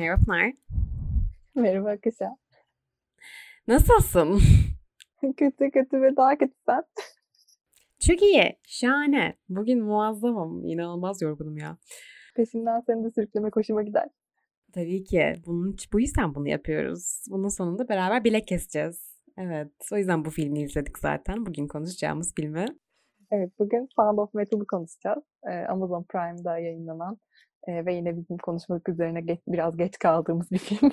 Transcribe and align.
Merhabalar. 0.00 0.52
Merhaba 1.54 1.90
Akışa. 1.90 2.36
Nasılsın? 3.68 4.40
kötü 5.36 5.70
kötü 5.70 6.02
ve 6.02 6.16
daha 6.16 6.38
kötü 6.38 6.54
sen. 6.66 6.82
Çok 7.98 8.22
iyi. 8.22 8.58
Şahane. 8.66 9.36
Bugün 9.48 9.84
muazzamım. 9.84 10.64
İnanılmaz 10.64 11.22
yorgunum 11.22 11.56
ya. 11.56 11.78
Peşinden 12.36 12.80
seni 12.80 13.04
de 13.04 13.10
sürükleme 13.10 13.50
hoşuma 13.54 13.82
gider. 13.82 14.08
Tabii 14.72 15.04
ki. 15.04 15.32
Bunun, 15.46 15.76
bu 15.92 16.00
yüzden 16.00 16.34
bunu 16.34 16.48
yapıyoruz. 16.48 17.24
Bunun 17.30 17.48
sonunda 17.48 17.88
beraber 17.88 18.24
bilek 18.24 18.46
keseceğiz. 18.46 19.22
Evet. 19.38 19.72
O 19.92 19.96
yüzden 19.96 20.24
bu 20.24 20.30
filmi 20.30 20.62
izledik 20.62 20.98
zaten. 20.98 21.46
Bugün 21.46 21.66
konuşacağımız 21.66 22.34
filmi. 22.34 22.66
Evet. 23.30 23.52
Bugün 23.58 23.88
Sound 23.96 24.18
of 24.18 24.34
Metal'ı 24.34 24.66
konuşacağız. 24.66 25.24
Ee, 25.50 25.50
Amazon 25.50 26.04
Prime'da 26.08 26.58
yayınlanan 26.58 27.18
e, 27.66 27.86
ve 27.86 27.94
yine 27.94 28.16
bizim 28.16 28.38
konuşmak 28.38 28.88
üzerine 28.88 29.20
geç, 29.20 29.40
biraz 29.46 29.76
geç 29.76 29.98
kaldığımız 29.98 30.50
bir 30.50 30.58
film. 30.58 30.92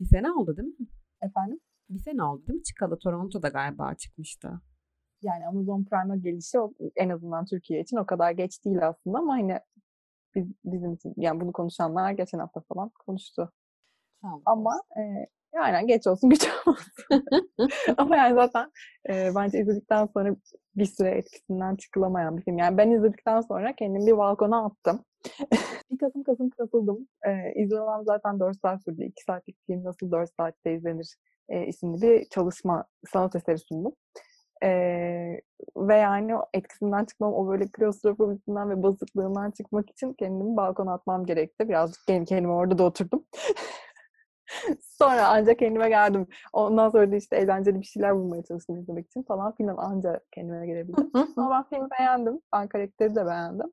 bir 0.00 0.06
sene 0.06 0.32
oldu 0.32 0.56
değil 0.56 0.68
mi? 0.68 0.86
Efendim? 1.22 1.60
Bir 1.90 1.98
sene 1.98 2.22
oldu 2.22 2.46
değil 2.46 2.58
mi? 2.58 2.64
Çıkalı 2.64 2.98
Toronto'da 2.98 3.48
galiba 3.48 3.94
çıkmıştı. 3.94 4.60
Yani 5.22 5.46
Amazon 5.46 5.84
Prime'a 5.84 6.16
gelişi 6.16 6.58
en 6.96 7.08
azından 7.08 7.44
Türkiye 7.44 7.80
için 7.80 7.96
o 7.96 8.06
kadar 8.06 8.30
geç 8.30 8.64
değil 8.64 8.88
aslında 8.88 9.18
ama 9.18 9.32
hani 9.32 9.58
biz, 10.34 10.46
bizim 10.64 10.92
için 10.92 11.14
yani 11.16 11.40
bunu 11.40 11.52
konuşanlar 11.52 12.12
geçen 12.12 12.38
hafta 12.38 12.60
falan 12.60 12.90
konuştu. 13.06 13.52
Tamam. 14.22 14.42
Ama 14.46 14.82
e, 14.96 15.26
yani 15.54 15.86
geç 15.86 16.06
olsun 16.06 16.30
güç 16.30 16.48
olsun. 16.66 17.24
ama 17.96 18.16
yani 18.16 18.34
zaten 18.34 18.70
e, 19.10 19.30
bence 19.36 19.60
izledikten 19.60 20.06
sonra 20.06 20.36
bir 20.76 20.84
süre 20.84 21.10
etkisinden 21.10 21.76
çıkılamayan 21.76 22.36
bir 22.36 22.42
film. 22.42 22.58
Yani 22.58 22.78
ben 22.78 22.90
izledikten 22.90 23.40
sonra 23.40 23.74
kendimi 23.76 24.06
bir 24.06 24.18
balkona 24.18 24.64
attım. 24.66 25.04
bir 25.90 25.98
kasım 25.98 26.22
kasım 26.22 26.50
kasıldım. 26.50 27.08
E, 27.26 27.62
izlemem 27.62 28.04
zaten 28.04 28.40
4 28.40 28.60
saat 28.60 28.84
sürdü. 28.84 29.04
2 29.04 29.24
saatlik 29.24 29.56
film 29.66 29.84
nasıl 29.84 30.10
4 30.10 30.30
saatte 30.36 30.74
izlenir 30.74 31.16
e, 31.48 31.66
isimli 31.66 32.02
bir 32.02 32.24
çalışma, 32.24 32.84
sanat 33.12 33.36
eseri 33.36 33.58
sundum. 33.58 33.92
E, 34.62 34.68
ve 35.76 35.96
yani 35.96 36.36
o 36.36 36.44
etkisinden 36.54 37.04
çıkmam, 37.04 37.34
o 37.34 37.48
böyle 37.48 37.68
klostrofobisinden 37.68 38.70
ve 38.70 38.82
basıklığından 38.82 39.50
çıkmak 39.50 39.90
için 39.90 40.12
kendimi 40.14 40.56
balkona 40.56 40.94
atmam 40.94 41.26
gerekti. 41.26 41.68
Birazcık 41.68 42.00
kendi 42.06 42.26
kendime 42.26 42.52
orada 42.52 42.78
da 42.78 42.82
oturdum. 42.84 43.24
Sonra 44.82 45.28
ancak 45.28 45.58
kendime 45.58 45.88
geldim. 45.88 46.26
Ondan 46.52 46.90
sonra 46.90 47.12
da 47.12 47.16
işte 47.16 47.36
eğlenceli 47.36 47.80
bir 47.80 47.86
şeyler 47.86 48.16
bulmaya 48.16 48.42
çalıştım 48.42 48.78
izlemek 48.78 49.06
için 49.06 49.22
falan 49.22 49.54
filan 49.54 49.76
ancak 49.78 50.32
kendime 50.32 50.66
gelebildim. 50.66 51.10
Ama 51.36 51.50
ben 51.50 51.68
filmi 51.68 51.88
beğendim. 51.98 52.40
Ben 52.52 52.68
karakteri 52.68 53.14
de 53.14 53.26
beğendim. 53.26 53.72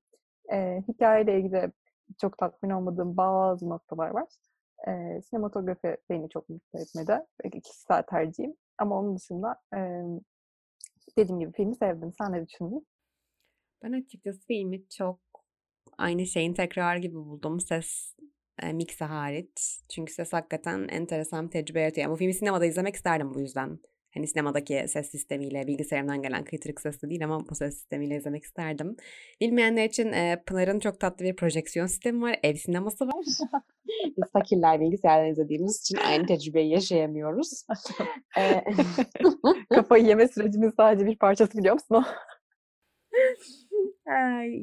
Ee, 0.52 0.84
hikayeyle 0.88 1.40
ilgili 1.40 1.72
çok 2.22 2.38
tatmin 2.38 2.70
olmadığım 2.70 3.18
bazı 3.18 3.70
noktalar 3.70 4.10
var. 4.10 4.28
Ee, 4.88 5.22
sinematografi 5.22 5.98
beni 6.10 6.30
çok 6.30 6.50
mutlu 6.50 6.80
etmedi. 6.80 7.26
Kişisel 7.64 8.04
tercihim. 8.04 8.56
Ama 8.78 9.00
onun 9.00 9.16
dışında 9.16 9.62
e, 9.76 9.80
dediğim 11.18 11.40
gibi 11.40 11.52
filmi 11.52 11.76
sevdim. 11.76 12.14
Sen 12.18 12.32
ne 12.32 12.48
düşündün? 12.48 12.88
Ben 13.84 13.92
açıkçası 13.92 14.40
filmi 14.48 14.90
çok 14.90 15.20
aynı 15.98 16.26
şeyin 16.26 16.54
tekrar 16.54 16.98
gibi 16.98 17.16
buldum. 17.16 17.60
Ses 17.60 18.16
e, 18.64 18.74
mixi 18.74 19.04
hariç. 19.04 19.80
Çünkü 19.90 20.14
ses 20.14 20.34
hakikaten 20.34 20.88
enteresan 20.88 21.46
bir 21.46 21.52
tecrübe 21.52 21.82
yaratıyor. 21.82 22.04
Yani 22.04 22.14
bu 22.14 22.18
filmi 22.18 22.34
sinemada 22.34 22.66
izlemek 22.66 22.96
isterdim 22.96 23.34
bu 23.34 23.40
yüzden. 23.40 23.80
Hani 24.14 24.28
sinemadaki 24.28 24.86
ses 24.88 25.12
sistemiyle, 25.12 25.68
bilgisayarımdan 25.68 26.22
gelen 26.22 26.44
kıytırık 26.44 26.82
sesli 26.82 27.10
değil 27.10 27.24
ama 27.24 27.50
bu 27.50 27.56
ses 27.56 27.74
sistemiyle 27.74 28.16
izlemek 28.16 28.44
isterdim. 28.44 28.96
Bilmeyenler 29.42 29.86
için 29.86 30.12
e, 30.12 30.44
Pınar'ın 30.46 30.80
çok 30.80 31.00
tatlı 31.00 31.26
bir 31.26 31.36
projeksiyon 31.36 31.88
sistemi 31.88 32.22
var. 32.22 32.40
Ev 32.44 32.56
sineması 32.56 33.08
var. 33.08 33.26
Biz 34.18 34.32
fakirler 34.34 34.80
bilgisayardan 34.80 35.32
izlediğimiz 35.32 35.82
için 35.82 35.98
aynı 35.98 36.26
tecrübeyi 36.26 36.70
yaşayamıyoruz. 36.70 37.66
Kafayı 39.74 40.06
yeme 40.06 40.28
sürecinin 40.28 40.74
sadece 40.78 41.06
bir 41.06 41.18
parçası 41.18 41.58
biliyor 41.58 41.74
musun 41.74 42.06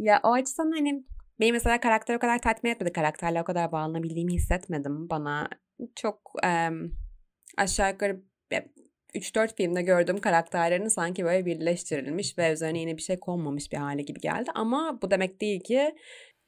ya 0.01 0.21
o 0.23 0.33
açıdan 0.33 0.71
hani 0.71 1.05
Beni 1.41 1.53
mesela 1.53 1.81
karakter 1.81 2.15
o 2.15 2.19
kadar 2.19 2.39
tatmin 2.39 2.71
etmedi. 2.71 2.93
Karakterle 2.93 3.41
o 3.41 3.45
kadar 3.45 3.73
bağlanabildiğimi 3.73 4.33
hissetmedim. 4.35 5.11
Bana 5.11 5.49
çok 5.97 6.33
e, 6.45 6.69
aşağı 7.57 7.91
yukarı 7.91 8.23
3-4 9.15 9.57
filmde 9.57 9.83
gördüğüm 9.83 10.21
karakterlerin 10.21 10.89
sanki 10.89 11.25
böyle 11.25 11.47
birleştirilmiş 11.47 12.39
ve 12.39 12.53
üzerine 12.53 12.79
yine 12.79 12.97
bir 12.97 13.03
şey 13.03 13.21
konmamış 13.21 13.73
bir 13.73 13.77
hale 13.77 14.03
gibi 14.03 14.21
geldi. 14.21 14.51
Ama 14.55 14.99
bu 15.03 15.11
demek 15.11 15.41
değil 15.41 15.61
ki 15.61 15.95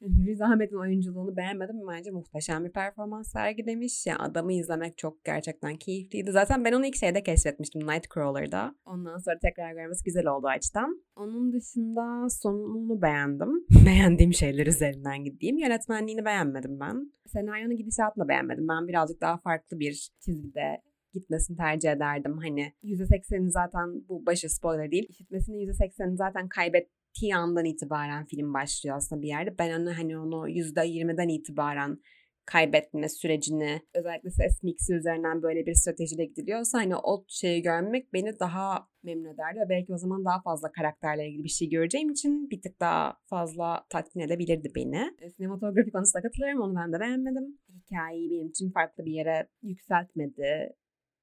Riz 0.01 0.41
Ahmet'in 0.41 0.75
oyunculuğunu 0.75 1.37
beğenmedim. 1.37 1.75
Bence 1.87 2.11
muhteşem 2.11 2.65
bir 2.65 2.71
performans 2.71 3.31
sergilemiş. 3.31 4.05
Yani 4.05 4.19
adamı 4.19 4.53
izlemek 4.53 4.97
çok 4.97 5.25
gerçekten 5.25 5.77
keyifliydi. 5.77 6.31
Zaten 6.31 6.65
ben 6.65 6.73
onu 6.73 6.85
ilk 6.85 6.95
şeyde 6.95 7.23
keşfetmiştim 7.23 7.81
Nightcrawler'da. 7.81 8.75
Ondan 8.85 9.17
sonra 9.17 9.39
tekrar 9.39 9.73
görmesi 9.73 10.03
güzel 10.03 10.27
oldu 10.27 10.47
açıdan. 10.47 11.03
Onun 11.15 11.53
dışında 11.53 12.29
sonunu 12.29 13.01
beğendim. 13.01 13.65
Beğendiğim 13.85 14.33
şeyler 14.33 14.67
üzerinden 14.67 15.23
gideyim. 15.23 15.57
Yönetmenliğini 15.57 16.25
beğenmedim 16.25 16.79
ben. 16.79 17.11
Senaryonun 17.25 17.77
gidişatını 17.77 18.27
beğenmedim. 18.27 18.67
Ben 18.67 18.87
birazcık 18.87 19.21
daha 19.21 19.37
farklı 19.37 19.79
bir 19.79 20.09
çizgide 20.19 20.81
gitmesini 21.13 21.57
tercih 21.57 21.91
ederdim. 21.91 22.37
Hani 22.37 22.73
%80'i 22.83 23.51
zaten 23.51 24.07
bu 24.09 24.25
başı 24.25 24.49
spoiler 24.49 24.91
değil. 24.91 25.05
İşitmesinin 25.09 25.57
%80'i 25.57 26.17
zaten 26.17 26.47
kaybet 26.47 26.89
bittiği 27.17 27.35
andan 27.35 27.65
itibaren 27.65 28.25
film 28.25 28.53
başlıyor 28.53 28.97
aslında 28.97 29.21
bir 29.21 29.27
yerde. 29.27 29.55
Ben 29.59 29.81
onu 29.81 29.97
hani 29.97 30.17
onu 30.17 30.49
%20'den 30.49 31.27
itibaren 31.27 31.99
kaybetme 32.45 33.09
sürecini 33.09 33.81
özellikle 33.93 34.29
ses 34.29 34.63
mixi 34.63 34.93
üzerinden 34.93 35.41
böyle 35.41 35.65
bir 35.65 35.73
stratejiyle 35.73 36.25
gidiliyorsa 36.25 36.77
hani 36.77 36.95
o 36.95 37.25
şeyi 37.27 37.61
görmek 37.61 38.13
beni 38.13 38.39
daha 38.39 38.87
memnun 39.03 39.33
ederdi 39.33 39.59
belki 39.69 39.93
o 39.93 39.97
zaman 39.97 40.25
daha 40.25 40.41
fazla 40.41 40.71
karakterle 40.71 41.27
ilgili 41.27 41.43
bir 41.43 41.49
şey 41.49 41.69
göreceğim 41.69 42.09
için 42.09 42.49
bir 42.49 42.61
tık 42.61 42.79
daha 42.79 43.17
fazla 43.25 43.85
tatmin 43.89 44.23
edebilirdi 44.23 44.71
beni. 44.75 45.15
E, 45.21 45.29
sinematografi 45.29 45.91
konusunda 45.91 46.21
katılıyorum 46.21 46.61
onu 46.61 46.75
ben 46.75 46.93
de 46.93 46.99
beğenmedim. 46.99 47.59
Hikayeyi 47.75 48.31
benim 48.31 48.47
için 48.47 48.71
farklı 48.71 49.05
bir 49.05 49.11
yere 49.11 49.47
yükseltmedi. 49.61 50.73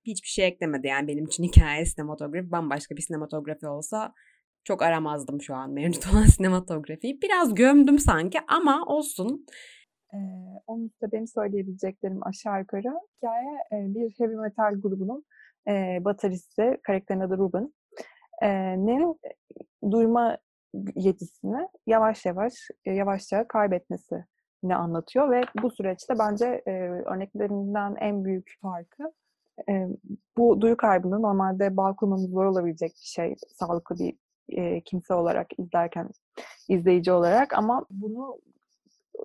Hiçbir 0.06 0.28
şey 0.28 0.46
eklemedi 0.46 0.86
yani 0.86 1.08
benim 1.08 1.24
için 1.24 1.44
hikaye 1.44 1.84
sinematografi 1.84 2.50
bambaşka 2.50 2.96
bir 2.96 3.02
sinematografi 3.02 3.66
olsa 3.66 4.14
çok 4.64 4.82
aramazdım 4.82 5.42
şu 5.42 5.54
an 5.54 5.70
mevcut 5.70 6.06
olan 6.12 6.26
sinematografiyi. 6.26 7.22
Biraz 7.22 7.54
gömdüm 7.54 7.98
sanki 7.98 8.38
ama 8.48 8.84
olsun. 8.86 9.46
Ee, 10.14 10.16
onun 10.66 10.86
üstüne 10.86 11.12
benim 11.12 11.26
söyleyebileceklerim 11.26 12.26
aşağı 12.26 12.60
yukarı. 12.60 13.00
Hikaye 13.16 13.58
bir 13.72 14.14
heavy 14.18 14.34
metal 14.34 14.80
grubunun 14.80 15.24
e, 15.68 15.98
bataristi, 16.04 16.78
karakterin 16.82 17.20
adı 17.20 17.38
Ruben. 17.38 17.74
E, 18.42 18.48
Ne'nin 18.86 19.20
duyma 19.90 20.38
yetisini 20.94 21.68
yavaş 21.86 22.24
yavaş, 22.26 22.52
e, 22.84 22.92
yavaşça 22.92 23.48
kaybetmesi 23.48 24.24
ne 24.62 24.76
anlatıyor 24.76 25.30
ve 25.30 25.42
bu 25.62 25.70
süreçte 25.70 26.14
bence 26.18 26.62
e, 26.66 26.70
örneklerinden 26.80 27.96
en 28.00 28.24
büyük 28.24 28.58
farkı 28.62 29.12
e, 29.68 29.88
bu 30.36 30.60
duyu 30.60 30.76
kaybını 30.76 31.22
normalde 31.22 31.76
bağ 31.76 31.96
kurmamız 31.96 32.30
zor 32.30 32.44
olabilecek 32.44 32.90
bir 32.90 33.06
şey, 33.06 33.34
sağlıklı 33.48 33.98
bir 33.98 34.16
e, 34.48 34.80
kimse 34.80 35.14
olarak 35.14 35.58
izlerken, 35.58 36.08
izleyici 36.68 37.12
olarak 37.12 37.58
ama 37.58 37.86
bunu 37.90 38.38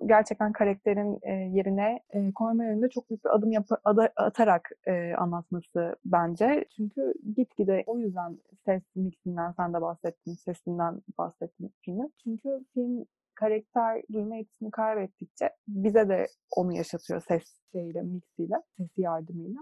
gerçekten 0.06 0.52
karakterin 0.52 1.18
e, 1.22 1.32
yerine 1.32 2.00
e, 2.10 2.32
koyma 2.32 2.64
yönünde 2.64 2.88
çok 2.88 3.10
büyük 3.10 3.24
bir 3.24 3.30
adım 3.36 3.52
yap 3.52 3.66
ad- 3.84 4.12
atarak 4.16 4.70
e, 4.86 5.14
anlatması 5.14 5.96
bence. 6.04 6.64
Çünkü 6.76 7.14
gitgide 7.36 7.84
o 7.86 7.98
yüzden 7.98 8.38
ses 8.64 8.82
mixinden 8.94 9.52
sen 9.52 9.74
de 9.74 9.80
bahsettin, 9.80 10.34
sesinden 10.34 11.02
bahsettin 11.18 11.74
filmi. 11.80 12.10
Çünkü 12.24 12.64
film 12.74 13.04
karakter 13.34 14.02
duyma 14.12 14.36
yetisini 14.36 14.70
kaybettikçe 14.70 15.50
bize 15.68 16.08
de 16.08 16.26
onu 16.56 16.72
yaşatıyor 16.76 17.22
ses 17.28 17.42
şeyiyle, 17.72 18.02
mixiyle, 18.02 18.54
sesi 18.76 19.00
yardımıyla. 19.00 19.60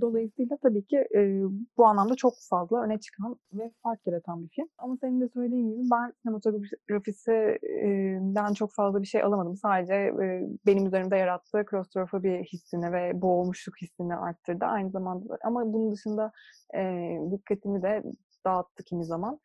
Dolayısıyla 0.00 0.56
tabii 0.62 0.86
ki 0.86 0.96
e, 1.14 1.42
bu 1.76 1.86
anlamda 1.86 2.14
çok 2.14 2.34
fazla 2.50 2.82
öne 2.82 3.00
çıkan 3.00 3.36
ve 3.52 3.70
fark 3.82 4.06
yaratan 4.06 4.42
bir 4.42 4.48
film. 4.48 4.68
Ama 4.78 4.96
senin 5.00 5.20
de 5.20 5.28
söylediğin 5.28 5.70
gibi 5.70 5.82
ben 5.92 6.12
sinematografisinden 6.22 8.52
çok 8.54 8.74
fazla 8.74 9.02
bir 9.02 9.06
şey 9.06 9.22
alamadım. 9.22 9.56
Sadece 9.56 9.94
e, 9.94 10.48
benim 10.66 10.86
üzerimde 10.86 11.16
yarattığı 11.16 11.64
klostrofobi 11.66 12.44
hissini 12.52 12.92
ve 12.92 13.22
boğulmuşluk 13.22 13.82
hissini 13.82 14.16
arttırdı. 14.16 14.64
Aynı 14.64 14.90
zamanda 14.90 15.38
ama 15.44 15.72
bunun 15.72 15.92
dışında 15.92 16.32
e, 16.76 17.16
dikkatimi 17.30 17.82
de 17.82 18.02
dağıttı 18.46 18.84
kimi 18.84 19.04
zaman. 19.04 19.40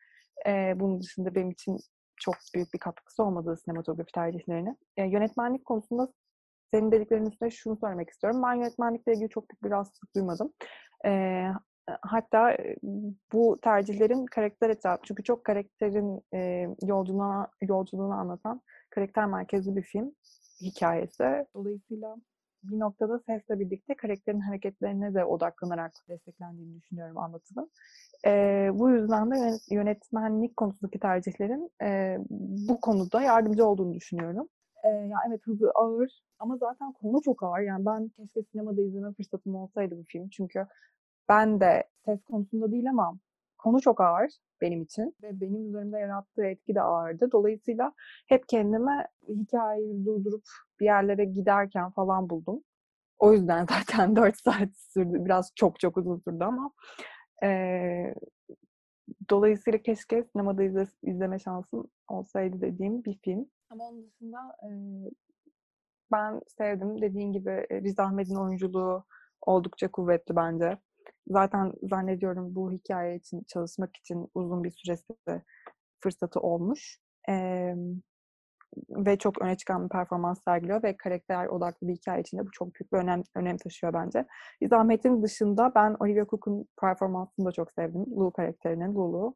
E, 0.48 0.80
bunun 0.80 1.01
dışında 1.01 1.36
benim 1.36 1.51
için 1.51 1.77
çok 2.15 2.36
büyük 2.56 2.74
bir 2.74 2.80
katkısı 2.80 3.24
olmadığı 3.24 3.57
sinematografi 3.57 4.12
tercihlerine. 4.12 4.75
E, 4.98 5.03
yönetmenlik 5.03 5.65
konusunda 5.65 6.07
senin 6.73 6.91
dediklerinin 6.91 7.29
üstüne 7.29 7.50
şunu 7.50 7.77
söylemek 7.77 8.09
istiyorum. 8.09 8.44
Ben 8.44 8.53
yönetmenlikle 8.53 9.13
ilgili 9.13 9.29
çok 9.29 9.50
büyük 9.50 9.63
bir 9.63 9.69
rahatsızlık 9.69 10.15
duymadım. 10.15 10.53
Ee, 11.06 11.47
hatta 12.01 12.57
bu 13.33 13.59
tercihlerin 13.62 14.25
karakter 14.25 14.69
etrafı, 14.69 15.01
çünkü 15.03 15.23
çok 15.23 15.44
karakterin 15.44 16.21
e, 16.33 16.67
yolculuğuna, 16.81 17.47
yolculuğunu 17.62 18.13
anlatan 18.13 18.62
karakter 18.89 19.25
merkezli 19.25 19.75
bir 19.75 19.83
film. 19.83 20.12
hikayesi. 20.62 21.45
Dolayısıyla 21.56 22.15
bir 22.63 22.79
noktada 22.79 23.19
sesle 23.19 23.59
birlikte 23.59 23.95
karakterin 23.95 24.39
hareketlerine 24.39 25.13
de 25.13 25.25
odaklanarak 25.25 25.91
desteklendiğini 26.09 26.75
düşünüyorum 26.75 27.17
anlatımın. 27.17 27.71
E, 28.25 28.31
bu 28.73 28.89
yüzden 28.89 29.31
de 29.31 29.57
yönetmenlik 29.69 30.57
konusundaki 30.57 31.00
tercihlerin 31.00 31.71
e, 31.83 32.17
bu 32.67 32.81
konuda 32.81 33.21
yardımcı 33.21 33.65
olduğunu 33.65 33.94
düşünüyorum. 33.94 34.50
E, 34.85 34.89
ya 34.89 35.17
evet 35.27 35.41
hızı 35.43 35.71
ağır 35.75 36.21
ama 36.39 36.57
zaten 36.57 36.93
konu 36.93 37.21
çok 37.21 37.43
ağır. 37.43 37.59
Yani 37.59 37.85
ben 37.85 38.09
keşke 38.09 38.43
sinemada 38.43 38.81
izleme 38.81 39.13
fırsatım 39.13 39.55
olsaydı 39.55 39.97
bu 39.97 40.03
film. 40.03 40.29
Çünkü 40.29 40.67
ben 41.29 41.59
de 41.59 41.83
ses 42.05 42.23
konusunda 42.23 42.71
değil 42.71 42.89
ama 42.89 43.19
konu 43.57 43.81
çok 43.81 44.01
ağır 44.01 44.31
benim 44.61 44.81
için 44.81 45.15
ve 45.23 45.41
benim 45.41 45.67
üzerimde 45.69 45.99
yarattığı 45.99 46.45
etki 46.45 46.75
de 46.75 46.81
ağırdı. 46.81 47.31
Dolayısıyla 47.31 47.93
hep 48.27 48.49
kendime 48.49 49.07
hikayeyi 49.29 50.05
durdurup 50.05 50.43
bir 50.79 50.85
yerlere 50.85 51.25
giderken 51.25 51.91
falan 51.91 52.29
buldum. 52.29 52.63
O 53.19 53.33
yüzden 53.33 53.65
zaten 53.69 54.15
4 54.15 54.38
saat 54.38 54.69
sürdü. 54.77 55.25
Biraz 55.25 55.51
çok 55.55 55.79
çok 55.79 55.97
uzun 55.97 56.17
sürdü 56.17 56.43
ama 56.43 56.71
e, 57.43 57.49
dolayısıyla 59.29 59.79
keşke 59.79 60.23
sinemada 60.23 60.63
izle, 60.63 60.83
izleme 61.03 61.39
şansım 61.39 61.88
olsaydı 62.07 62.61
dediğim 62.61 63.03
bir 63.03 63.17
film. 63.23 63.49
Ama 63.69 63.83
onun 63.83 64.07
dışında 64.07 64.39
e, 64.63 64.69
ben 66.12 66.41
sevdim. 66.57 67.01
Dediğin 67.01 67.31
gibi 67.31 67.67
Riz 67.71 68.00
Ahmet'in 68.00 68.35
oyunculuğu 68.35 69.06
oldukça 69.41 69.91
kuvvetli 69.91 70.35
bence 70.35 70.77
zaten 71.27 71.73
zannediyorum 71.83 72.56
bu 72.56 72.71
hikaye 72.71 73.15
için 73.15 73.44
çalışmak 73.47 73.97
için 73.97 74.29
uzun 74.35 74.63
bir 74.63 74.71
süresi 74.71 75.13
fırsatı 76.03 76.39
olmuş. 76.39 77.00
Ee, 77.29 77.75
ve 78.89 79.17
çok 79.17 79.41
öne 79.41 79.57
çıkan 79.57 79.83
bir 79.83 79.89
performans 79.89 80.44
sergiliyor 80.44 80.83
ve 80.83 80.97
karakter 80.97 81.47
odaklı 81.47 81.88
bir 81.88 81.94
hikaye 81.94 82.21
içinde 82.21 82.45
bu 82.45 82.51
çok 82.51 82.67
büyük 82.75 82.94
bir 82.94 82.97
önem, 82.97 83.23
önem 83.35 83.57
taşıyor 83.57 83.94
bence. 83.94 84.25
Zahmet'in 84.69 85.23
dışında 85.23 85.71
ben 85.75 85.95
Olivia 86.00 86.25
Cook'un 86.25 86.67
performansını 86.81 87.45
da 87.45 87.51
çok 87.51 87.71
sevdim. 87.71 88.06
Lulu 88.12 88.31
karakterinin, 88.31 88.95
Lulu. 88.95 89.35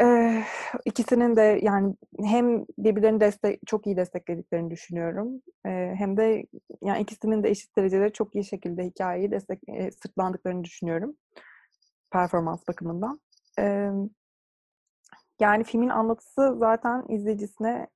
Ee, 0.00 0.44
ikisinin 0.84 1.36
de 1.36 1.58
yani 1.62 1.94
hem 2.24 2.64
birbirlerini 2.78 3.20
destek 3.20 3.60
çok 3.66 3.86
iyi 3.86 3.96
desteklediklerini 3.96 4.70
düşünüyorum. 4.70 5.42
Ee, 5.66 5.94
hem 5.98 6.16
de 6.16 6.46
yani 6.82 7.02
ikisinin 7.02 7.42
de 7.42 7.50
eşit 7.50 7.76
derecede 7.76 8.10
çok 8.10 8.34
iyi 8.34 8.44
şekilde 8.44 8.84
hikayeyi 8.84 9.30
destek 9.30 9.60
e, 9.68 9.90
sırtlandıklarını 9.90 10.64
düşünüyorum. 10.64 11.16
Performans 12.12 12.68
bakımından. 12.68 13.20
Ee, 13.58 13.90
yani 15.40 15.64
filmin 15.64 15.88
anlatısı 15.88 16.56
zaten 16.58 17.04
izleyicisine 17.08 17.86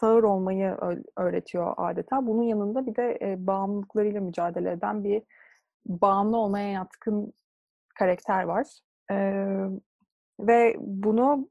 sağır 0.00 0.22
olmayı 0.22 0.76
öğretiyor 1.16 1.74
adeta. 1.76 2.26
Bunun 2.26 2.42
yanında 2.42 2.86
bir 2.86 2.96
de 2.96 3.18
e, 3.22 3.46
bağımlılıklarıyla 3.46 4.20
mücadele 4.20 4.70
eden 4.70 5.04
bir 5.04 5.22
bağımlı 5.86 6.36
olmaya 6.36 6.70
yatkın 6.72 7.32
karakter 7.94 8.42
var. 8.42 8.66
Ee, 9.10 9.66
ve 10.40 10.76
bunu 10.78 11.48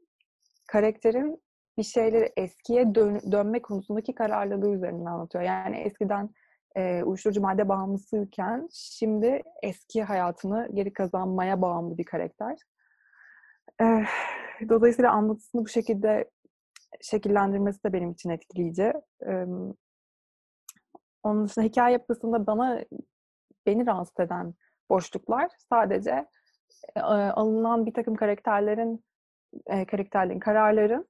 karakterin 0.67 1.41
bir 1.77 1.83
şeyleri 1.83 2.33
eskiye 2.37 2.95
dön- 2.95 3.31
dönme 3.31 3.61
konusundaki 3.61 4.15
kararlılığı 4.15 4.75
üzerinden 4.75 5.05
anlatıyor. 5.05 5.43
Yani 5.43 5.77
eskiden 5.77 6.29
e, 6.75 7.03
uyuşturucu 7.03 7.41
madde 7.41 7.69
bağımlısıyken 7.69 8.67
şimdi 8.71 9.41
eski 9.63 10.03
hayatını 10.03 10.69
geri 10.73 10.93
kazanmaya 10.93 11.61
bağımlı 11.61 11.97
bir 11.97 12.05
karakter. 12.05 12.57
E, 13.81 13.85
dolayısıyla 14.69 15.11
anlatısını 15.11 15.63
bu 15.63 15.67
şekilde 15.67 16.29
şekillendirmesi 17.01 17.83
de 17.83 17.93
benim 17.93 18.11
için 18.11 18.29
etkileyici. 18.29 18.93
E, 19.27 19.45
onun 21.23 21.45
dışında 21.47 21.65
hikaye 21.65 21.93
yapısında 21.93 22.47
bana 22.47 22.83
beni 23.65 23.85
rahatsız 23.85 24.19
eden 24.19 24.53
boşluklar 24.89 25.51
sadece 25.69 26.25
alınan 27.35 27.85
bir 27.85 27.93
takım 27.93 28.15
karakterlerin 28.15 29.03
karakterlerin, 29.87 30.39
kararların 30.39 31.07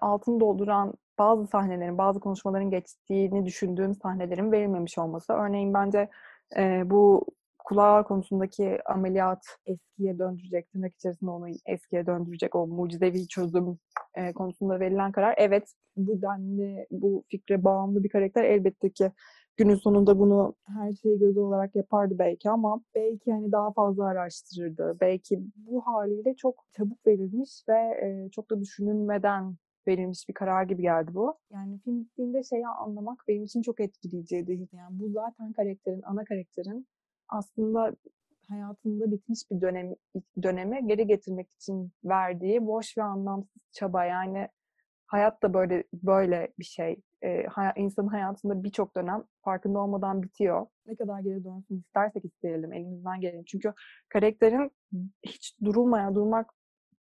altını 0.00 0.40
dolduran 0.40 0.94
bazı 1.18 1.46
sahnelerin, 1.46 1.98
bazı 1.98 2.20
konuşmaların 2.20 2.70
geçtiğini 2.70 3.46
düşündüğüm 3.46 3.94
sahnelerin 3.94 4.52
verilmemiş 4.52 4.98
olması. 4.98 5.32
Örneğin 5.32 5.74
bence 5.74 6.08
e, 6.56 6.82
bu 6.90 7.26
kulağı 7.58 8.04
konusundaki 8.04 8.78
ameliyat 8.86 9.46
eskiye 9.66 10.18
döndürecek, 10.18 10.72
tırnak 10.72 10.94
içerisinde 10.94 11.30
onu 11.30 11.46
eskiye 11.66 12.06
döndürecek 12.06 12.54
o 12.54 12.66
mucizevi 12.66 13.28
çözüm 13.28 13.78
e, 14.14 14.32
konusunda 14.32 14.80
verilen 14.80 15.12
karar. 15.12 15.34
Evet 15.38 15.72
bu 15.96 16.22
denli, 16.22 16.86
bu 16.90 17.24
fikre 17.28 17.64
bağımlı 17.64 18.04
bir 18.04 18.08
karakter 18.08 18.44
elbette 18.44 18.90
ki 18.90 19.12
günün 19.58 19.74
sonunda 19.74 20.18
bunu 20.18 20.54
her 20.66 20.92
şeyi 20.92 21.18
göz 21.18 21.36
olarak 21.36 21.76
yapardı 21.76 22.18
belki 22.18 22.50
ama 22.50 22.80
belki 22.94 23.32
hani 23.32 23.52
daha 23.52 23.72
fazla 23.72 24.04
araştırırdı. 24.04 24.96
Belki 25.00 25.40
bu 25.56 25.80
haliyle 25.80 26.34
çok 26.34 26.64
çabuk 26.76 27.06
verilmiş 27.06 27.50
ve 27.68 27.74
e, 27.74 28.30
çok 28.30 28.50
da 28.50 28.60
düşünülmeden 28.60 29.56
verilmiş 29.88 30.28
bir 30.28 30.34
karar 30.34 30.64
gibi 30.64 30.82
geldi 30.82 31.14
bu. 31.14 31.34
Yani 31.52 31.78
film 31.78 32.00
bittiğinde 32.00 32.42
şeyi 32.42 32.66
anlamak 32.66 33.24
benim 33.28 33.44
için 33.44 33.62
çok 33.62 33.80
etkileyiciydi. 33.80 34.68
Yani 34.72 34.98
bu 35.00 35.10
zaten 35.10 35.52
karakterin, 35.52 36.02
ana 36.02 36.24
karakterin 36.24 36.86
aslında 37.28 37.96
hayatında 38.48 39.10
bitmiş 39.10 39.50
bir 39.50 39.60
dönem 39.60 39.94
döneme 40.42 40.80
geri 40.80 41.06
getirmek 41.06 41.48
için 41.52 41.92
verdiği 42.04 42.66
boş 42.66 42.98
ve 42.98 43.02
anlamsız 43.02 43.62
çaba. 43.72 44.04
Yani 44.04 44.48
hayat 45.08 45.42
da 45.42 45.54
böyle 45.54 45.84
böyle 45.92 46.48
bir 46.58 46.64
şey. 46.64 47.02
E, 47.22 47.46
hay- 47.46 47.72
insanın 47.76 48.08
hayatında 48.08 48.64
birçok 48.64 48.96
dönem 48.96 49.24
farkında 49.44 49.78
olmadan 49.78 50.22
bitiyor. 50.22 50.66
Ne 50.86 50.96
kadar 50.96 51.20
geri 51.20 51.44
dönsün 51.44 51.78
istersek 51.78 52.24
isteyelim, 52.24 52.72
elimizden 52.72 53.20
gelelim. 53.20 53.44
Çünkü 53.46 53.72
karakterin 54.08 54.70
hiç 55.26 55.56
durulmayan, 55.64 56.14
durmak 56.14 56.50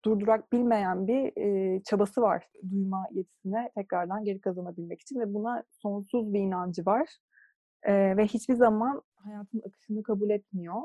durdurak 0.04 0.52
bilmeyen 0.52 1.06
bir 1.06 1.32
e, 1.36 1.82
çabası 1.82 2.22
var 2.22 2.48
duyma 2.70 3.06
yetisine 3.12 3.70
tekrardan 3.74 4.24
geri 4.24 4.40
kazanabilmek 4.40 5.00
için 5.00 5.20
ve 5.20 5.34
buna 5.34 5.64
sonsuz 5.70 6.34
bir 6.34 6.40
inancı 6.40 6.86
var 6.86 7.08
e, 7.82 8.16
ve 8.16 8.24
hiçbir 8.26 8.54
zaman 8.54 9.02
hayatın 9.16 9.62
akışını 9.66 10.02
kabul 10.02 10.30
etmiyor. 10.30 10.82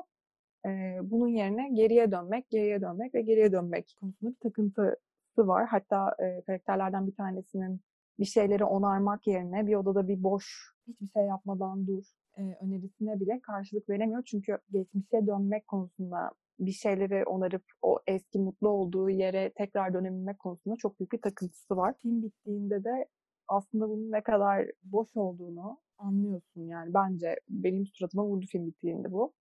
E, 0.66 0.70
bunun 1.04 1.28
yerine 1.28 1.70
geriye 1.74 2.12
dönmek, 2.12 2.50
geriye 2.50 2.82
dönmek 2.82 3.16
ve 3.16 3.22
geriye 3.22 3.52
dönmek 3.52 3.96
konusunda 4.00 4.32
bir 4.32 4.50
takıntı 4.50 4.96
var. 5.42 5.68
Hatta 5.68 6.16
e, 6.20 6.42
karakterlerden 6.42 7.08
bir 7.08 7.16
tanesinin 7.16 7.82
bir 8.20 8.26
şeyleri 8.26 8.64
onarmak 8.64 9.28
yerine 9.28 9.68
bir 9.68 9.76
odada 9.76 10.08
bir 10.08 10.24
boş, 10.24 10.46
hiçbir 10.88 11.08
şey 11.08 11.24
yapmadan 11.24 11.88
dur 11.88 12.04
e, 12.38 12.42
önerisine 12.42 13.20
bile 13.20 13.40
karşılık 13.42 13.90
veremiyor. 13.90 14.24
Çünkü 14.26 14.58
geçmişe 14.72 15.28
dönmek 15.28 15.68
konusunda 15.68 16.32
bir 16.60 16.72
şeyleri 16.72 17.24
onarıp 17.26 17.64
o 17.82 18.00
eski 18.08 18.40
mutlu 18.40 18.70
olduğu 18.70 19.10
yere 19.10 19.52
tekrar 19.56 19.94
dönebilmek 19.94 20.40
konusunda 20.40 20.76
çok 20.76 21.00
büyük 21.00 21.12
bir 21.12 21.22
takıntısı 21.22 21.78
var. 21.78 21.94
Film 22.02 22.24
bittiğinde 22.24 22.84
de 22.84 23.06
aslında 23.48 23.90
bunun 23.90 24.12
ne 24.12 24.24
kadar 24.24 24.66
boş 24.84 25.10
olduğunu 25.16 25.78
anlıyorsun 25.98 26.62
yani 26.62 26.94
bence 26.94 27.40
benim 27.50 27.86
suratıma 27.86 28.26
vurdu 28.26 28.46
film 28.52 28.68
bittiğinde 28.68 29.12
bu. 29.12 29.34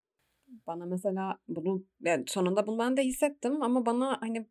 Bana 0.66 0.86
mesela 0.86 1.38
bunu 1.48 1.84
yani 2.00 2.24
sonunda 2.26 2.66
bunu 2.66 2.78
ben 2.78 2.96
de 2.96 3.02
hissettim 3.02 3.62
ama 3.62 3.86
bana 3.86 4.20
hani 4.20 4.46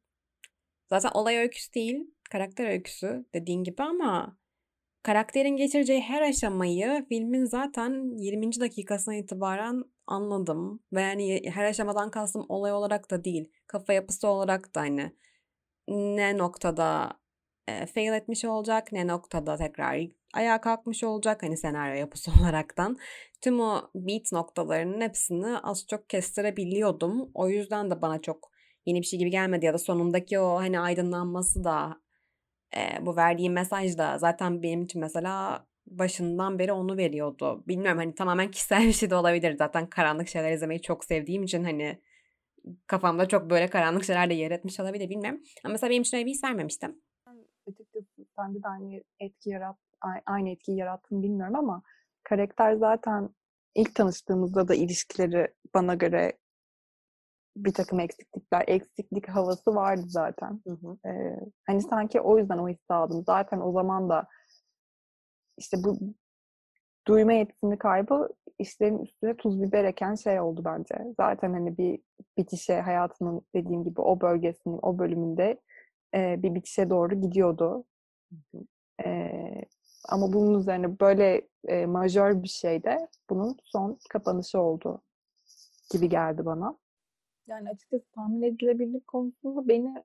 Zaten 0.93 1.11
olay 1.13 1.37
öyküsü 1.37 1.73
değil, 1.73 2.11
karakter 2.31 2.67
öyküsü 2.69 3.25
dediğin 3.33 3.63
gibi 3.63 3.83
ama 3.83 4.37
karakterin 5.03 5.55
geçireceği 5.57 6.01
her 6.01 6.21
aşamayı 6.21 7.05
filmin 7.09 7.45
zaten 7.45 8.17
20. 8.17 8.59
dakikasına 8.59 9.15
itibaren 9.15 9.83
anladım. 10.07 10.79
Ve 10.93 11.01
yani 11.01 11.49
her 11.49 11.65
aşamadan 11.65 12.11
kastım 12.11 12.45
olay 12.49 12.73
olarak 12.73 13.11
da 13.11 13.23
değil, 13.23 13.51
kafa 13.67 13.93
yapısı 13.93 14.27
olarak 14.27 14.75
da 14.75 14.81
hani 14.81 15.11
ne 15.87 16.37
noktada 16.37 17.19
e, 17.67 17.85
fail 17.85 18.13
etmiş 18.13 18.45
olacak, 18.45 18.91
ne 18.91 19.07
noktada 19.07 19.57
tekrar 19.57 20.07
ayağa 20.33 20.61
kalkmış 20.61 21.03
olacak 21.03 21.43
hani 21.43 21.57
senaryo 21.57 21.95
yapısı 21.99 22.31
olaraktan. 22.41 22.97
Tüm 23.41 23.59
o 23.59 23.81
beat 23.95 24.31
noktalarının 24.31 25.01
hepsini 25.01 25.57
az 25.59 25.87
çok 25.87 26.09
kestirebiliyordum. 26.09 27.31
O 27.33 27.49
yüzden 27.49 27.91
de 27.91 28.01
bana 28.01 28.21
çok 28.21 28.52
yeni 28.85 29.01
bir 29.01 29.05
şey 29.05 29.19
gibi 29.19 29.29
gelmedi 29.29 29.65
ya 29.65 29.73
da 29.73 29.77
sonundaki 29.77 30.39
o 30.39 30.55
hani 30.55 30.79
aydınlanması 30.79 31.63
da 31.63 32.01
e, 32.77 33.05
bu 33.05 33.15
verdiğim 33.15 33.53
mesaj 33.53 33.97
da 33.97 34.17
zaten 34.17 34.63
benim 34.63 34.81
için 34.83 35.01
mesela 35.01 35.65
başından 35.87 36.59
beri 36.59 36.71
onu 36.71 36.97
veriyordu. 36.97 37.63
Bilmiyorum 37.67 37.97
hani 37.97 38.15
tamamen 38.15 38.51
kişisel 38.51 38.83
bir 38.87 38.93
şey 38.93 39.09
de 39.09 39.15
olabilir. 39.15 39.55
Zaten 39.57 39.89
karanlık 39.89 40.27
şeyler 40.27 40.51
izlemeyi 40.51 40.81
çok 40.81 41.05
sevdiğim 41.05 41.43
için 41.43 41.63
hani 41.63 42.01
kafamda 42.87 43.27
çok 43.27 43.49
böyle 43.49 43.67
karanlık 43.67 44.03
şeyler 44.03 44.29
de 44.29 44.33
yer 44.33 44.51
etmiş 44.51 44.79
olabilir 44.79 45.09
bilmiyorum. 45.09 45.41
Ama 45.63 45.71
mesela 45.71 45.89
benim 45.91 46.01
için 46.01 46.17
öyle 46.17 46.25
bir 46.25 46.31
his 46.31 46.43
vermemiştim. 46.43 47.01
Açıkçası 47.67 48.05
sende 48.35 48.63
de 48.63 48.67
aynı 48.67 49.03
etki 49.19 49.49
yarat, 49.49 49.77
aynı 50.25 50.49
etkiyi 50.49 50.77
yarattın 50.77 51.23
bilmiyorum 51.23 51.55
ama 51.55 51.83
karakter 52.23 52.73
zaten 52.73 53.29
ilk 53.75 53.95
tanıştığımızda 53.95 54.67
da 54.67 54.75
ilişkileri 54.75 55.53
bana 55.73 55.95
göre 55.95 56.33
bir 57.55 57.73
takım 57.73 57.99
eksiklikler, 57.99 58.63
eksiklik 58.67 59.29
havası 59.29 59.75
vardı 59.75 60.03
zaten. 60.07 60.61
Hı 60.67 60.73
hı. 60.73 61.09
Ee, 61.09 61.39
hani 61.67 61.81
sanki 61.81 62.21
o 62.21 62.37
yüzden 62.37 62.57
o 62.57 62.69
hissi 62.69 62.93
aldım. 62.93 63.23
Zaten 63.25 63.59
o 63.59 63.71
zaman 63.71 64.09
da 64.09 64.27
işte 65.57 65.77
bu 65.83 65.99
duyma 67.07 67.33
yetisini 67.33 67.77
kaybı 67.77 68.29
işlerin 68.59 68.99
üstüne 68.99 69.37
tuz 69.37 69.61
biber 69.61 69.83
eken 69.83 70.15
şey 70.15 70.39
oldu 70.39 70.61
bence. 70.65 70.95
Zaten 71.17 71.53
hani 71.53 71.77
bir 71.77 71.99
bitişe 72.37 72.81
hayatının 72.81 73.41
dediğim 73.55 73.83
gibi 73.83 74.01
o 74.01 74.21
bölgesinin 74.21 74.79
o 74.81 74.99
bölümünde 74.99 75.61
e, 76.15 76.43
bir 76.43 76.55
bitişe 76.55 76.89
doğru 76.89 77.21
gidiyordu. 77.21 77.85
E, 79.05 79.31
ama 80.09 80.33
bunun 80.33 80.59
üzerine 80.59 80.99
böyle 80.99 81.47
e, 81.67 81.85
majör 81.85 82.43
bir 82.43 82.47
şey 82.47 82.83
de 82.83 83.07
bunun 83.29 83.57
son 83.63 83.99
kapanışı 84.09 84.59
oldu 84.59 85.01
gibi 85.91 86.09
geldi 86.09 86.45
bana. 86.45 86.77
Yani 87.47 87.69
açıkçası 87.69 88.11
tahmin 88.11 88.41
edilebilirlik 88.41 89.07
konusunda 89.07 89.67
beni 89.67 90.03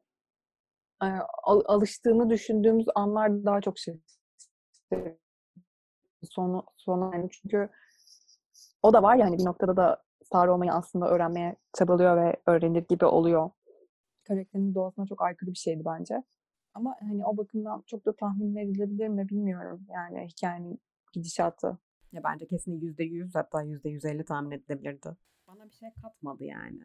e, 1.02 1.07
alıştığını 1.45 2.30
düşündüğümüz 2.30 2.87
anlar 2.95 3.45
daha 3.45 3.61
çok 3.61 3.78
şey 3.78 4.00
sonu 6.23 6.64
sonu 6.76 7.11
yani 7.14 7.28
çünkü 7.30 7.68
o 8.83 8.92
da 8.92 9.02
var 9.02 9.16
ya 9.16 9.26
hani 9.26 9.38
bir 9.38 9.45
noktada 9.45 9.76
da 9.76 10.02
star 10.25 10.49
olmayı 10.49 10.73
aslında 10.73 11.09
öğrenmeye 11.09 11.57
çabalıyor 11.78 12.16
ve 12.16 12.37
öğrenir 12.47 12.85
gibi 12.88 13.04
oluyor. 13.04 13.50
Karakterin 14.25 14.75
doğasına 14.75 15.07
çok 15.07 15.23
aykırı 15.23 15.50
bir 15.50 15.59
şeydi 15.59 15.83
bence. 15.85 16.23
Ama 16.75 16.97
hani 17.00 17.26
o 17.26 17.37
bakımdan 17.37 17.83
çok 17.87 18.07
da 18.07 18.16
tahmin 18.16 18.57
edilebilir 18.57 19.09
mi 19.09 19.28
bilmiyorum. 19.28 19.87
Yani 19.88 20.26
hikayenin 20.26 20.80
gidişatı. 21.12 21.78
Ya 22.12 22.25
bence 22.25 22.47
kesin 22.47 22.80
yüzde 22.80 23.04
yüz 23.04 23.35
hatta 23.35 23.62
yüzde 23.62 23.88
yüz 23.88 24.04
elli 24.04 24.25
tahmin 24.25 24.50
edilebilirdi. 24.50 25.16
Bana 25.47 25.64
bir 25.64 25.75
şey 25.75 25.88
katmadı 26.02 26.45
yani. 26.45 26.80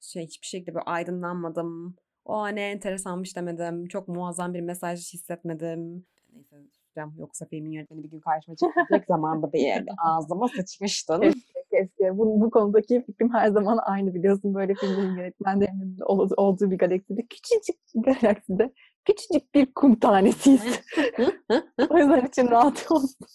Şey 0.00 0.26
hiçbir 0.26 0.46
şekilde 0.46 0.74
böyle 0.74 0.84
aydınlanmadım. 0.84 1.96
O 2.24 2.46
ne 2.54 2.70
enteresanmış 2.70 3.36
demedim. 3.36 3.86
Çok 3.86 4.08
muazzam 4.08 4.54
bir 4.54 4.60
mesaj 4.60 5.12
hissetmedim. 5.12 6.06
Neyse 6.32 6.56
susacağım. 6.72 7.14
Yoksa 7.18 7.46
filmin 7.46 7.70
yönetmeni 7.70 8.02
bir 8.02 8.10
gün 8.10 8.20
karşıma 8.20 8.56
çıkacak 8.56 9.06
zamanda 9.08 9.52
bir 9.52 9.84
ağzıma 10.04 10.48
sıçmıştın. 10.48 11.20
Keşke. 11.70 12.18
Bu, 12.18 12.40
bu 12.40 12.50
konudaki 12.50 13.04
fikrim 13.06 13.34
her 13.34 13.48
zaman 13.48 13.78
aynı 13.82 14.14
biliyorsun. 14.14 14.54
Böyle 14.54 14.74
filmin 14.74 15.16
yönetmenlerinin 15.16 15.96
olduğu 16.36 16.70
bir 16.70 16.78
galakside, 16.78 17.22
küçücük 17.22 17.76
bir 17.94 18.02
galakside 18.02 18.72
küçücük 19.08 19.54
bir 19.54 19.74
kum 19.74 19.98
tanesiyiz. 19.98 20.62
o 21.90 21.98
yüzden 21.98 22.26
için 22.26 22.50
rahat 22.50 22.92
olsun. 22.92 23.26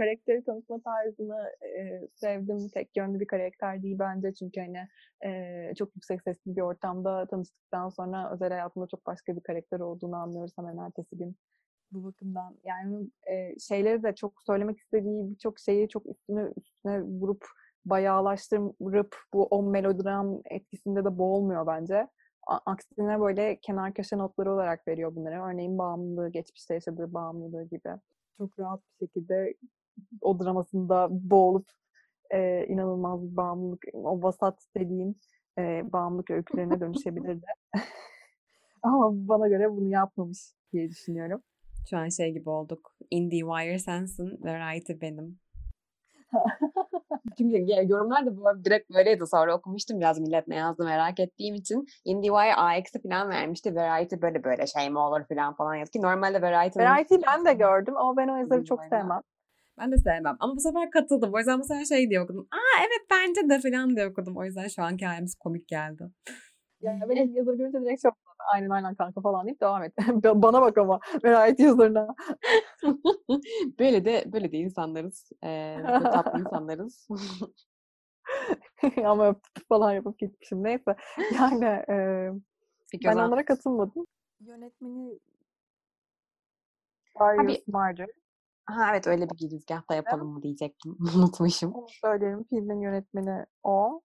Karakteri 0.00 0.44
tanıtma 0.44 0.80
tarzını 0.80 1.52
e, 1.78 2.08
sevdim. 2.14 2.68
Tek 2.74 2.96
yönlü 2.96 3.20
bir 3.20 3.26
karakter 3.26 3.82
değil 3.82 3.98
bence. 3.98 4.34
Çünkü 4.34 4.60
hani 4.60 4.88
e, 5.24 5.74
çok 5.74 5.96
yüksek 5.96 6.22
sesli 6.22 6.56
bir 6.56 6.60
ortamda 6.60 7.26
tanıştıktan 7.26 7.88
sonra 7.88 8.32
özel 8.34 8.50
hayatında 8.50 8.86
çok 8.86 9.06
başka 9.06 9.36
bir 9.36 9.40
karakter 9.40 9.80
olduğunu 9.80 10.16
anlıyoruz 10.16 10.52
hemen 10.58 10.76
ertesi 10.76 11.18
gün. 11.18 11.36
Bu 11.92 12.04
bakımdan 12.04 12.56
yani 12.64 13.10
e, 13.30 13.58
şeyleri 13.58 14.02
de 14.02 14.14
çok 14.14 14.42
söylemek 14.42 14.78
istediği 14.78 15.30
birçok 15.30 15.58
şeyi 15.58 15.88
çok 15.88 16.06
üstüne 16.06 16.48
üstüne 16.56 17.02
vurup 17.02 17.44
bayağılaştırıp 17.84 19.16
bu 19.34 19.46
o 19.46 19.62
melodram 19.62 20.40
etkisinde 20.44 21.04
de 21.04 21.18
boğulmuyor 21.18 21.66
bence. 21.66 22.08
Aksine 22.46 23.20
böyle 23.20 23.56
kenar 23.60 23.94
köşe 23.94 24.18
notları 24.18 24.52
olarak 24.52 24.88
veriyor 24.88 25.16
bunları. 25.16 25.42
Örneğin 25.42 25.78
bağımlılığı, 25.78 26.28
geçmişte 26.28 26.74
yaşadığı 26.74 27.14
bağımlılığı 27.14 27.64
gibi. 27.64 27.90
Çok 28.38 28.58
rahat 28.58 28.80
bir 28.80 29.06
şekilde 29.06 29.54
o 30.20 30.40
dramasında 30.40 31.08
boğulup 31.10 31.66
e, 32.30 32.66
inanılmaz 32.66 33.22
bir 33.22 33.36
bağımlılık, 33.36 33.84
o 33.94 34.22
vasat 34.22 34.58
dediğin 34.76 35.16
e, 35.58 35.92
bağımlılık 35.92 36.30
öykülerine 36.30 36.80
dönüşebilirdi. 36.80 37.46
Ama 38.82 39.10
bana 39.12 39.48
göre 39.48 39.70
bunu 39.70 39.88
yapmamış 39.88 40.38
diye 40.72 40.88
düşünüyorum. 40.88 41.42
Şu 41.90 41.98
an 41.98 42.08
şey 42.08 42.32
gibi 42.32 42.50
olduk. 42.50 42.94
IndieWire 43.10 43.78
sensin, 43.78 44.38
Variety 44.42 44.92
benim. 45.00 45.38
Çünkü 47.38 47.64
yorumlar 47.88 48.26
da 48.26 48.36
bu 48.36 48.64
direkt 48.64 48.90
böyleydi. 48.90 49.26
Sonra 49.26 49.56
okumuştum 49.56 50.00
biraz 50.00 50.20
millet 50.20 50.48
ne 50.48 50.56
yazdı 50.56 50.84
merak 50.84 51.20
ettiğim 51.20 51.54
için. 51.54 51.86
IndieWire 52.04 52.54
AX'i 52.54 53.02
falan 53.02 53.28
vermişti. 53.28 53.74
Variety 53.74 54.16
böyle 54.22 54.44
böyle 54.44 54.66
şey 54.66 54.90
mi 54.90 54.98
olur 54.98 55.24
falan 55.28 55.54
falan 55.54 55.74
yazdı 55.74 55.92
ki 55.92 56.02
normalde 56.02 56.42
Variety... 56.42 56.78
Variety 56.78 57.14
ben 57.26 57.44
de 57.44 57.52
gördüm 57.52 57.96
ama 57.96 58.16
ben 58.16 58.28
o 58.28 58.36
yazarı 58.36 58.64
çok 58.64 58.84
sevmem. 58.84 59.20
Ben 59.80 59.92
de 59.92 59.98
sevmem. 59.98 60.36
Ama 60.40 60.56
bu 60.56 60.60
sefer 60.60 60.90
katıldım. 60.90 61.34
O 61.34 61.38
yüzden 61.38 61.60
bu 61.60 61.64
sefer 61.64 61.84
şey 61.84 62.10
diye 62.10 62.20
okudum. 62.20 62.48
Aa 62.52 62.80
evet 62.80 63.06
bence 63.10 63.48
de 63.48 63.70
falan 63.70 63.96
diye 63.96 64.06
okudum. 64.08 64.36
O 64.36 64.44
yüzden 64.44 64.68
şu 64.68 64.82
anki 64.82 65.06
halimiz 65.06 65.34
komik 65.34 65.68
geldi. 65.68 66.10
Yani 66.82 67.08
benim 67.08 67.34
yazarı 67.34 67.56
görünce 67.56 67.80
direkt 67.80 68.02
çok 68.02 68.14
aynen 68.54 68.70
aynen 68.70 68.94
kanka 68.94 69.20
falan 69.20 69.46
deyip 69.46 69.60
devam 69.60 69.82
et. 69.82 69.92
Bana 70.24 70.62
bak 70.62 70.78
ama 70.78 71.00
Merayet 71.22 71.60
yazarına. 71.60 72.14
böyle 73.78 74.04
de 74.04 74.24
böyle 74.32 74.52
de 74.52 74.56
insanlarız. 74.56 75.32
Ee, 75.44 75.76
tatlı 75.84 76.40
insanlarız. 76.40 77.08
ama 79.04 79.34
falan 79.68 79.92
yapıp 79.92 80.18
gitmişim. 80.18 80.64
Neyse. 80.64 80.96
Yani 81.34 81.64
e, 81.64 82.28
Peki, 82.92 83.08
ben 83.08 83.16
onlara 83.16 83.44
katılmadım. 83.44 84.06
Yönetmeni 84.40 85.18
Darius 87.20 87.68
Marder. 87.68 88.08
Ha 88.70 88.90
evet 88.90 89.06
öyle 89.06 89.30
bir 89.30 89.36
girizgah 89.36 89.90
da 89.90 89.94
yapalım 89.94 90.28
mı 90.28 90.42
diyecektim. 90.42 90.96
Unutmuşum. 91.16 91.72
Onu 91.72 91.86
söylerim. 91.88 92.44
Filmin 92.44 92.80
yönetmeni 92.80 93.46
o. 93.62 94.00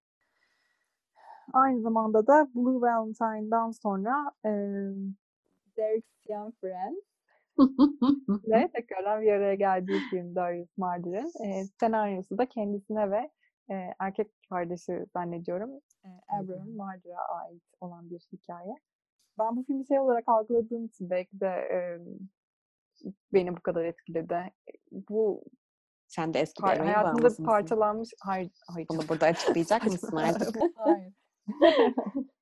Aynı 1.54 1.82
zamanda 1.82 2.28
da 2.28 2.48
Blue 2.56 2.82
Valentine'dan 2.82 3.72
sonra 3.72 4.32
e, 4.46 4.50
Derek 5.78 6.06
Friends 6.62 7.04
ve 8.48 8.72
tekrardan 8.74 9.22
bir 9.22 9.32
araya 9.32 9.56
geldiği 9.56 10.00
film 10.10 10.36
Darius 10.36 10.78
Marder'in. 10.78 11.46
E, 11.46 11.66
senaryosu 11.80 12.38
da 12.38 12.46
kendisine 12.46 13.12
ve 13.12 13.32
e, 13.70 13.94
erkek 14.00 14.28
kardeşi 14.50 15.06
zannediyorum 15.14 15.70
e, 16.06 16.10
Abraham 16.28 16.76
Marder'a 16.76 17.22
ait 17.22 17.64
olan 17.82 18.10
bir 18.10 18.28
hikaye. 18.32 18.76
Ben 19.40 19.56
bu 19.56 19.64
filmi 19.64 19.88
şey 19.88 20.00
olarak 20.00 20.30
algıladığım 20.30 20.86
için 20.86 21.10
belki 21.10 21.40
de 21.40 21.48
e, 21.48 21.78
beni 23.34 23.58
bu 23.58 23.62
kadar 23.62 23.86
etkiledi. 23.86 24.52
Bu 24.92 25.44
sen 26.08 26.34
de 26.34 26.40
eski 26.40 26.64
par- 26.64 26.78
hayatımda 26.78 27.44
parçalanmış 27.46 28.10
hayır 28.22 28.52
hayır 28.68 28.88
bunu 28.90 29.02
burada 29.10 29.26
açıklayacak 29.26 29.84
mısın 29.86 30.18
artık? 30.18 30.56
hayır. 30.76 31.14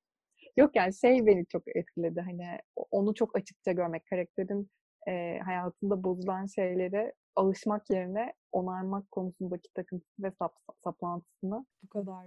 Yok 0.56 0.76
yani 0.76 0.94
şey 0.94 1.26
beni 1.26 1.46
çok 1.46 1.76
etkiledi. 1.76 2.20
Hani 2.20 2.58
onu 2.90 3.14
çok 3.14 3.36
açıkça 3.36 3.72
görmek, 3.72 4.06
karakterin 4.06 4.70
e, 5.08 5.38
hayatında 5.38 6.04
bozulan 6.04 6.46
şeylere 6.46 7.12
alışmak 7.36 7.90
yerine 7.90 8.32
onarmak 8.52 9.10
konusundaki 9.10 9.72
takıntısı 9.74 10.22
ve 10.22 10.30
sap, 10.38 10.54
saplantısını 10.84 11.66
bu 11.82 11.88
kadar 11.88 12.26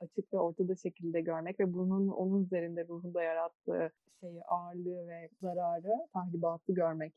açık 0.00 0.32
ve 0.32 0.38
ortada 0.38 0.76
şekilde 0.76 1.20
görmek 1.20 1.60
ve 1.60 1.72
bunun 1.72 2.08
onun 2.08 2.44
üzerinde 2.44 2.88
ruhunda 2.88 3.22
yarattığı 3.22 3.92
şeyi 4.20 4.42
ağırlığı 4.44 5.08
ve 5.08 5.28
zararı, 5.40 6.08
tahribatı 6.12 6.72
görmek 6.72 7.14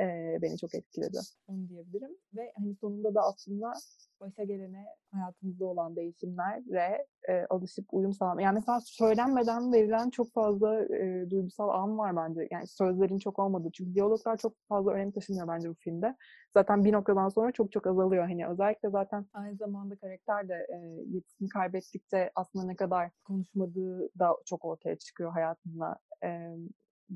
e, 0.00 0.38
beni 0.42 0.58
çok 0.58 0.74
etkiledi. 0.74 1.18
Onu 1.48 1.68
diyebilirim. 1.68 2.10
Ve 2.34 2.52
hani 2.56 2.74
sonunda 2.74 3.14
da 3.14 3.22
aslında 3.22 3.72
başa 4.20 4.44
gelene 4.44 4.86
hayatımızda 5.10 5.64
olan 5.64 5.96
değişimlere 5.96 7.06
e, 7.28 7.46
alışıp 7.50 7.84
uyum 7.92 8.12
sağlamak. 8.12 8.44
Yani 8.44 8.54
mesela 8.54 8.80
söylenmeden 8.84 9.72
verilen 9.72 10.10
çok 10.10 10.32
fazla 10.32 10.84
e, 10.84 11.30
duygusal 11.30 11.68
an 11.68 11.98
var 11.98 12.16
bence. 12.16 12.48
Yani 12.50 12.66
sözlerin 12.66 13.18
çok 13.18 13.38
olmadığı. 13.38 13.70
Çünkü 13.72 13.94
diyaloglar 13.94 14.36
çok 14.36 14.52
fazla 14.68 14.90
önem 14.90 15.10
taşımıyor 15.12 15.48
bence 15.48 15.68
bu 15.70 15.74
filmde. 15.74 16.16
Zaten 16.54 16.84
bir 16.84 16.92
noktadan 16.92 17.28
sonra 17.28 17.52
çok 17.52 17.72
çok 17.72 17.86
azalıyor. 17.86 18.22
Hani 18.24 18.46
özellikle 18.46 18.90
zaten 18.90 19.26
aynı 19.32 19.56
zamanda 19.56 19.96
karakter 19.96 20.48
de 20.48 20.66
e, 20.68 20.76
yetisini 21.14 21.48
kaybettikçe 21.48 22.30
aslında 22.34 22.66
ne 22.66 22.76
kadar 22.76 23.10
konuşmadığı 23.24 24.18
da 24.18 24.36
çok 24.44 24.64
ortaya 24.64 24.96
çıkıyor 24.96 25.32
hayatında. 25.32 25.96
E, 26.24 26.56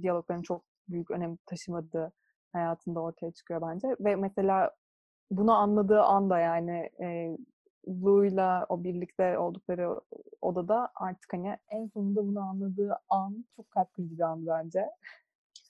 diyalogların 0.02 0.42
çok 0.42 0.64
büyük 0.88 1.10
önem 1.10 1.36
taşımadığı 1.46 2.12
hayatında 2.52 3.00
ortaya 3.00 3.32
çıkıyor 3.32 3.62
bence. 3.62 3.96
Ve 4.00 4.16
mesela 4.16 4.70
bunu 5.30 5.52
anladığı 5.52 6.02
anda 6.02 6.38
yani 6.38 6.90
e, 7.00 7.36
Blue'yla 7.86 8.66
o 8.68 8.84
birlikte 8.84 9.38
oldukları 9.38 10.00
odada 10.42 10.90
artık 10.94 11.32
hani 11.32 11.56
en 11.68 11.86
sonunda 11.86 12.26
bunu 12.26 12.40
anladığı 12.40 12.98
an 13.08 13.44
çok 13.56 13.70
kalp 13.70 13.94
krizi 13.94 14.18
bir 14.18 14.22
andı 14.22 14.50
bence. 14.50 14.86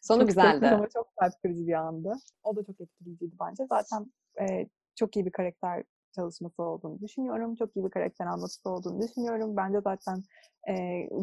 Sonu 0.00 0.18
çok 0.18 0.28
güzeldi. 0.28 0.68
Ama 0.68 0.88
çok 0.88 1.16
kalp 1.16 1.42
krizi 1.42 1.66
bir 1.66 1.72
andı. 1.72 2.14
O 2.44 2.56
da 2.56 2.64
çok 2.64 2.80
etkileyiciydi 2.80 3.34
bence. 3.40 3.66
Zaten 3.66 4.12
e, 4.40 4.68
çok 4.94 5.16
iyi 5.16 5.26
bir 5.26 5.32
karakter 5.32 5.84
çalışması 6.14 6.62
olduğunu 6.62 7.00
düşünüyorum. 7.00 7.54
Çok 7.54 7.76
iyi 7.76 7.84
bir 7.84 7.90
karakter 7.90 8.26
anlatısı 8.26 8.70
olduğunu 8.70 9.02
düşünüyorum. 9.02 9.56
Bence 9.56 9.80
zaten 9.80 10.22
e, 10.68 10.74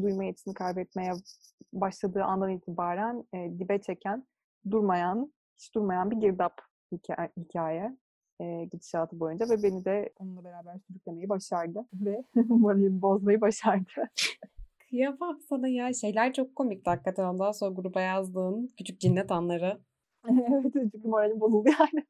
duyma 0.02 0.24
yetisini 0.24 0.54
kaybetmeye 0.54 1.14
başladığı 1.74 2.24
andan 2.24 2.50
itibaren 2.50 3.24
e, 3.34 3.60
dibe 3.60 3.82
çeken, 3.82 4.28
durmayan 4.72 5.34
hiç 5.58 5.76
durmayan 5.76 6.12
bir 6.12 6.16
girdap 6.16 6.62
hikaye, 6.92 7.30
hikaye 7.38 7.98
e, 8.40 8.66
gidişatı 8.66 9.20
boyunca 9.20 9.50
ve 9.50 9.64
beni 9.64 9.86
de 9.86 10.14
onunla 10.20 10.44
beraber 10.44 10.80
sürüklemeyi 10.88 11.30
başardı 11.30 11.86
ve 11.94 12.24
moralimi 12.50 13.02
bozmayı 13.02 13.42
başardı. 13.42 14.10
Kıyamam 14.90 15.40
sana 15.50 15.68
ya. 15.68 15.94
Şeyler 15.94 16.34
çok 16.34 16.56
komikti 16.56 16.90
hakikaten. 16.90 17.24
Ondan 17.24 17.52
sonra 17.52 17.74
gruba 17.74 18.02
yazdığın 18.02 18.70
küçük 18.78 19.00
cinnet 19.00 19.32
anları. 19.32 19.80
evet 20.30 20.74
çünkü 20.74 21.08
moralim 21.08 21.40
bozuldu 21.40 21.70
yani. 21.80 22.06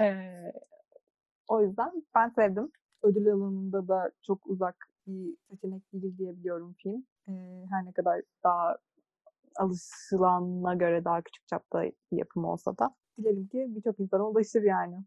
Ee, 0.00 0.52
o 1.48 1.62
yüzden 1.62 2.06
ben 2.14 2.28
sevdim. 2.28 2.72
Ödül 3.02 3.28
alanında 3.28 3.88
da 3.88 4.10
çok 4.22 4.46
uzak 4.46 4.90
bir 5.06 5.36
seçenek 5.50 5.92
değil 5.92 6.18
diyebiliyorum 6.18 6.74
film. 6.82 7.06
Ee, 7.28 7.66
her 7.70 7.84
ne 7.84 7.92
kadar 7.92 8.22
daha 8.44 8.78
alışılana 9.60 10.74
göre 10.74 11.04
daha 11.04 11.22
küçük 11.22 11.48
çapta 11.48 11.82
bir 11.82 12.16
yapım 12.18 12.44
olsa 12.44 12.78
da. 12.78 12.94
Dilerim 13.18 13.48
ki 13.48 13.66
birçok 13.68 14.00
insana 14.00 14.28
ulaşır 14.28 14.62
yani. 14.62 15.04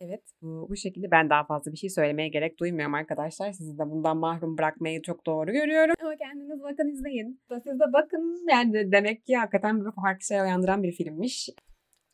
Evet 0.00 0.22
bu, 0.42 0.66
bu 0.70 0.76
şekilde 0.76 1.10
ben 1.10 1.30
daha 1.30 1.44
fazla 1.44 1.72
bir 1.72 1.76
şey 1.76 1.90
söylemeye 1.90 2.28
gerek 2.28 2.58
duymuyorum 2.60 2.94
arkadaşlar. 2.94 3.52
Sizi 3.52 3.78
de 3.78 3.90
bundan 3.90 4.16
mahrum 4.16 4.58
bırakmayı 4.58 5.02
çok 5.02 5.26
doğru 5.26 5.52
görüyorum. 5.52 5.94
Ama 6.02 6.16
kendiniz 6.16 6.62
bakın 6.62 6.88
izleyin. 6.88 7.40
Siz 7.48 7.80
de 7.80 7.92
bakın 7.92 8.46
yani 8.50 8.92
demek 8.92 9.24
ki 9.24 9.36
hakikaten 9.36 9.84
bir 9.84 9.90
farklı 9.90 10.24
şey 10.24 10.40
uyandıran 10.40 10.82
bir 10.82 10.92
filmmiş. 10.92 11.48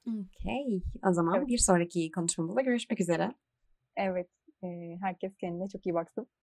Okey. 0.09 0.83
O 1.09 1.13
zaman 1.13 1.39
evet. 1.39 1.49
bir 1.49 1.59
sonraki 1.59 2.11
konuşmamızda 2.11 2.61
görüşmek 2.61 3.01
üzere. 3.01 3.35
Evet. 3.97 4.29
E, 4.63 4.97
herkes 5.01 5.37
kendine 5.37 5.69
çok 5.69 5.87
iyi 5.87 5.95
baksın. 5.95 6.27